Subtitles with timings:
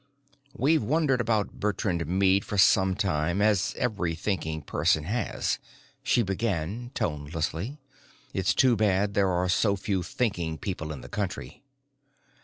[0.57, 5.59] "We've wondered about Bertrand Meade for some time, as every thinking person has,"
[6.01, 7.77] she began tonelessly.
[8.33, 11.61] "It's too bad there are so few thinking people in the country."